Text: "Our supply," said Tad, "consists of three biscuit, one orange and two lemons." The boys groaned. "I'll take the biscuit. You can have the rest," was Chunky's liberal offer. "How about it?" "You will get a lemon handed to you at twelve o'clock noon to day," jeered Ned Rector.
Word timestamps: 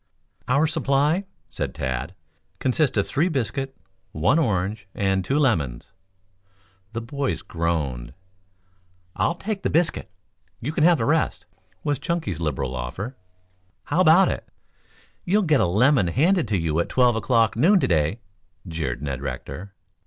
"Our 0.47 0.65
supply," 0.65 1.25
said 1.47 1.75
Tad, 1.75 2.15
"consists 2.57 2.97
of 2.97 3.05
three 3.05 3.29
biscuit, 3.29 3.77
one 4.13 4.39
orange 4.39 4.87
and 4.95 5.23
two 5.23 5.37
lemons." 5.37 5.91
The 6.93 7.01
boys 7.03 7.43
groaned. 7.43 8.15
"I'll 9.15 9.35
take 9.35 9.61
the 9.61 9.69
biscuit. 9.69 10.09
You 10.59 10.71
can 10.71 10.83
have 10.85 10.97
the 10.97 11.05
rest," 11.05 11.45
was 11.83 11.99
Chunky's 11.99 12.41
liberal 12.41 12.75
offer. 12.75 13.15
"How 13.83 14.01
about 14.01 14.27
it?" 14.27 14.49
"You 15.23 15.37
will 15.37 15.43
get 15.45 15.61
a 15.61 15.67
lemon 15.67 16.07
handed 16.07 16.47
to 16.47 16.57
you 16.57 16.79
at 16.79 16.89
twelve 16.89 17.15
o'clock 17.15 17.55
noon 17.55 17.79
to 17.79 17.87
day," 17.87 18.21
jeered 18.67 19.03
Ned 19.03 19.21
Rector. 19.21 19.75